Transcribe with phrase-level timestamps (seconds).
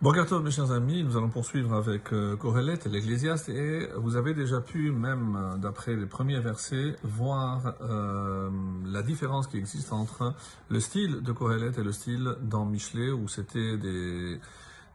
[0.00, 4.32] Bonjour mes chers amis, nous allons poursuivre avec euh, Corélette et l'Ecclésiaste et vous avez
[4.32, 8.48] déjà pu, même euh, d'après les premiers versets, voir euh,
[8.86, 10.34] la différence qui existe entre
[10.70, 14.38] le style de Corélette et le style dans Michelet où c'était des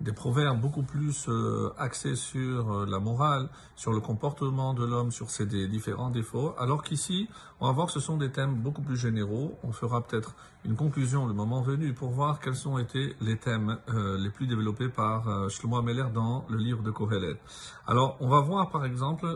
[0.00, 5.10] des proverbes beaucoup plus euh, axés sur euh, la morale, sur le comportement de l'homme,
[5.10, 7.28] sur ses différents défauts, alors qu'ici,
[7.60, 9.58] on va voir que ce sont des thèmes beaucoup plus généraux.
[9.62, 13.78] On fera peut-être une conclusion le moment venu pour voir quels ont été les thèmes
[13.88, 17.36] euh, les plus développés par Shlomo Ameler dans le livre de Kohelet.
[17.86, 19.26] Alors, on va voir par exemple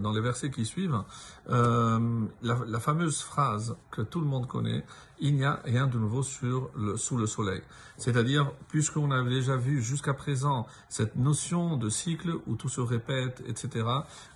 [0.00, 1.02] dans les versets qui suivent
[1.48, 4.84] la, fameuse phrase que tout le monde connaît
[5.20, 6.70] il n'y a rien de nouveau sous
[7.16, 7.60] le soleil.
[7.96, 13.42] C'est-à-dire, puisqu'on a déjà vu jusqu'à présent cette notion de cycle où tout se répète,
[13.46, 13.84] etc.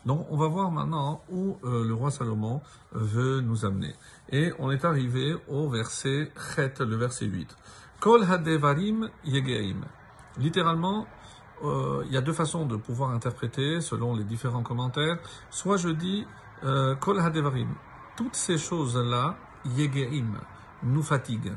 [0.05, 2.61] Donc, on va voir maintenant où euh, le roi Salomon
[2.93, 3.95] veut nous amener.
[4.31, 7.57] Et on est arrivé au verset le verset 8.
[7.99, 9.87] Kol hadevarim yegeim.
[10.37, 11.07] Littéralement,
[11.63, 15.17] euh, il y a deux façons de pouvoir interpréter selon les différents commentaires.
[15.49, 16.27] Soit je dis
[16.65, 17.75] euh, Kol hadevarim.
[18.19, 20.35] Toutes ces choses-là, yegeim
[20.83, 21.53] nous fatigue.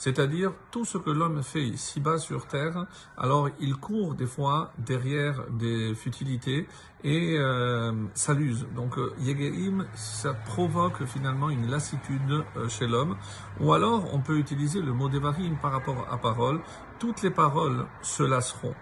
[0.00, 2.86] C'est-à-dire tout ce que l'homme fait ici-bas sur terre,
[3.18, 6.66] alors il court des fois derrière des futilités
[7.04, 7.92] et euh.
[8.74, 13.14] Donc euh, ça provoque finalement une lassitude euh, chez l'homme.
[13.60, 16.60] Ou alors on peut utiliser le mot devarim par rapport à parole.
[16.98, 18.74] Toutes les paroles se lasseront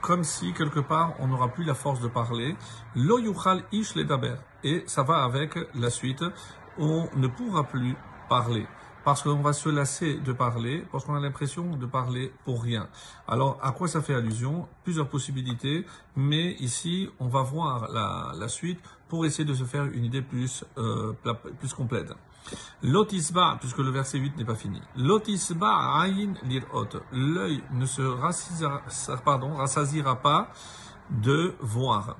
[0.00, 2.56] comme si quelque part on n'aura plus la force de parler.
[2.96, 3.94] Lo yuchal ish.
[4.64, 6.24] Et ça va avec la suite.
[6.76, 7.94] On ne pourra plus
[8.28, 8.66] parler
[9.06, 12.88] parce qu'on va se lasser de parler, parce qu'on a l'impression de parler pour rien.
[13.28, 14.66] Alors, à quoi ça fait allusion?
[14.82, 20.04] Plusieurs possibilités, mais ici, on va voir la, suite pour essayer de se faire une
[20.04, 21.12] idée plus, euh,
[21.60, 22.14] plus complète.
[22.82, 24.82] Lotisba, puisque le verset 8 n'est pas fini.
[24.96, 26.88] Lotisba ayin lirot.
[27.12, 28.82] L'œil ne se rassasira
[30.16, 30.50] pas
[31.10, 32.16] de voir.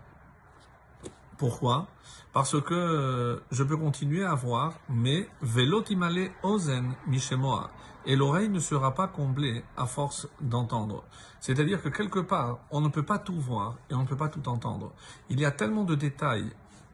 [1.39, 1.87] Pourquoi?
[2.33, 7.71] Parce que euh, je peux continuer à voir, mais velotimale ozen mishemoa.
[8.06, 11.05] Et l'oreille ne sera pas comblée à force d'entendre.
[11.41, 14.28] C'est-à-dire que quelque part, on ne peut pas tout voir et on ne peut pas
[14.28, 14.93] tout entendre.
[15.28, 16.50] Il y a tellement de détails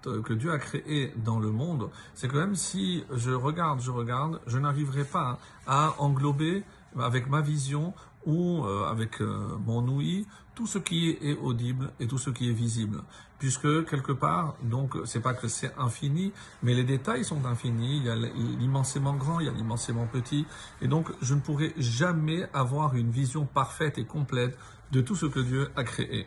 [0.06, 3.90] euh, que Dieu a créés dans le monde, c'est que même si je regarde, je
[3.90, 6.64] regarde, je n'arriverai pas à englober
[6.98, 7.94] avec ma vision
[8.26, 12.50] ou euh, avec euh, mon ouïe tout ce qui est audible et tout ce qui
[12.50, 13.02] est visible.
[13.38, 16.32] Puisque quelque part donc c'est pas que c'est infini
[16.62, 17.98] mais les détails sont infinis.
[17.98, 20.46] Il y a l'immensément grand il y a l'immensément petit.
[20.80, 24.56] Et donc je ne pourrai jamais avoir une vision parfaite et complète
[24.92, 26.26] de tout ce que Dieu a créé.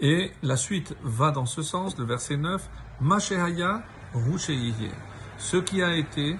[0.00, 2.68] Et la suite va dans ce sens le verset 9
[3.00, 3.82] Mashehaya
[5.38, 6.36] ce qui a été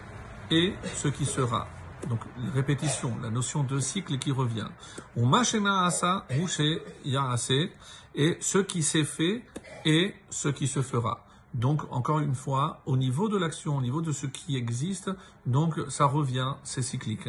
[0.51, 1.69] et ce qui sera
[2.09, 2.21] donc,
[2.55, 4.69] répétition, la notion de cycle qui revient.
[5.17, 6.27] asa,
[8.15, 9.45] et ce qui s'est fait
[9.85, 11.27] et ce qui se fera.
[11.55, 15.11] Donc, encore une fois, au niveau de l'action, au niveau de ce qui existe,
[15.47, 17.29] donc ça revient, c'est cyclique.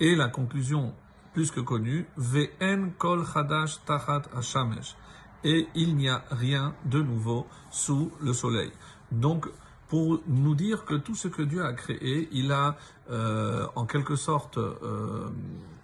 [0.00, 0.94] Et la conclusion
[1.32, 4.96] plus que connue, Ve'en kol chadash tachat hashamesh.
[5.44, 8.72] Et il n'y a rien de nouveau sous le soleil.
[9.12, 9.46] Donc,
[9.88, 12.76] pour nous dire que tout ce que Dieu a créé, il a
[13.10, 15.28] euh, en quelque sorte euh,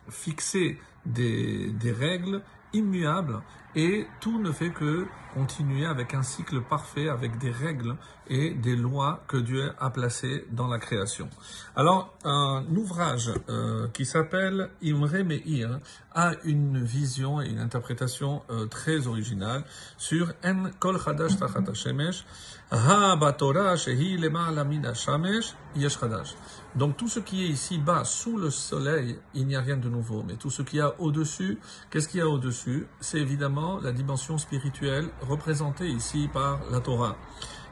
[0.09, 2.43] fixé des, des règles
[2.73, 3.43] immuables
[3.75, 7.97] et tout ne fait que continuer avec un cycle parfait, avec des règles
[8.29, 11.29] et des lois que Dieu a placées dans la création.
[11.75, 15.81] Alors, un ouvrage euh, qui s'appelle Imre Meir
[16.15, 19.65] a une vision et une interprétation euh, très originale
[19.97, 22.25] sur En Kol Chadash Tachat Shemesh,
[22.71, 26.35] Ha Batorah Shehi Lema'ala Min Shamesh Yesh Chadash.
[26.75, 29.89] Donc tout ce qui est ici bas, sous le soleil, il n'y a rien de
[29.89, 30.23] nouveau.
[30.27, 31.59] Mais tout ce qu'il y a au-dessus,
[31.91, 32.87] qu'est-ce qu'il y a au-dessus?
[33.01, 37.17] C'est évidemment la dimension spirituelle représentée ici par la Torah.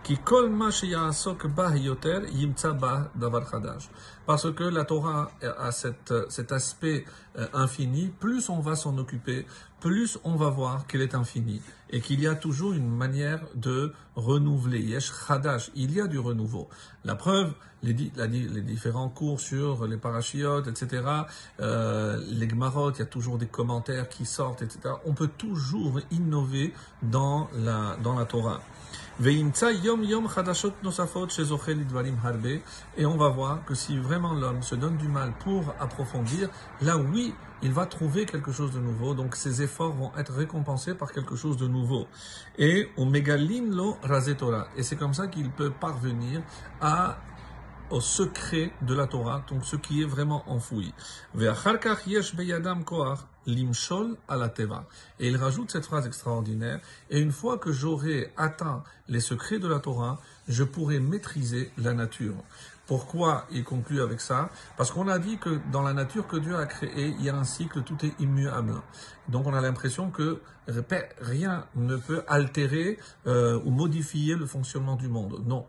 [0.03, 0.17] Qui
[4.27, 7.05] Parce que la Torah a cet aspect
[7.39, 9.47] euh, infini, plus on va s'en occuper,
[9.81, 11.61] plus on va voir qu'elle est infinie
[11.91, 14.81] et qu'il y a toujours une manière de renouveler.
[14.81, 16.69] Yesh Chadash, il y a du renouveau.
[17.05, 17.53] La preuve,
[17.83, 21.03] les, différents cours sur les parachiotes, etc.,
[21.61, 24.95] euh, les gmarot, il y a toujours des commentaires qui sortent, etc.
[25.05, 26.73] On peut toujours innover
[27.03, 28.61] dans la, dans la Torah.
[29.23, 29.45] Et
[33.05, 36.49] on va voir que si vraiment l'homme se donne du mal pour approfondir,
[36.81, 40.95] là oui, il va trouver quelque chose de nouveau, donc ses efforts vont être récompensés
[40.95, 42.07] par quelque chose de nouveau.
[42.57, 44.69] Et au lo razetora.
[44.79, 46.41] Et c'est comme ça qu'il peut parvenir
[46.81, 47.19] à
[47.91, 50.95] au secret de la Torah, donc ce qui est vraiment enfoui.
[55.19, 56.81] Et il rajoute cette phrase extraordinaire.
[57.11, 60.19] Et une fois que j'aurai atteint les secrets de la Torah,
[60.49, 62.37] je pourrai maîtriser la nature.
[62.87, 64.51] Pourquoi il conclut avec ça?
[64.77, 67.37] Parce qu'on a dit que dans la nature que Dieu a créée, il y a
[67.37, 68.75] un cycle, tout est immuable.
[69.29, 70.41] Donc on a l'impression que
[71.21, 75.43] rien ne peut altérer euh, ou modifier le fonctionnement du monde.
[75.47, 75.67] Non.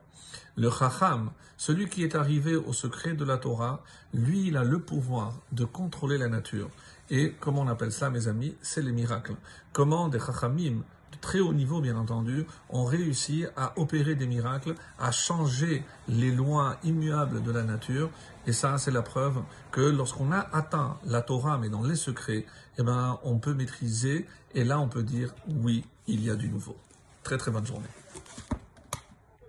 [0.56, 3.84] Le Chacham, celui qui est arrivé au secret de la Torah,
[4.14, 6.70] lui, il a le pouvoir de contrôler la nature.
[7.10, 8.56] Et comment on appelle ça, mes amis?
[8.62, 9.36] C'est les miracles.
[9.74, 10.84] Comment des Chachamim,
[11.20, 16.78] très haut niveau bien entendu, ont réussi à opérer des miracles, à changer les lois
[16.84, 18.10] immuables de la nature.
[18.48, 19.42] Et ça, c'est la preuve
[19.72, 22.46] que lorsqu'on a atteint la Torah, mais dans les secrets,
[22.78, 24.28] eh ben, on peut maîtriser.
[24.56, 26.76] Et là, on peut dire, oui, il y a du nouveau.
[27.24, 27.88] Très très bonne journée.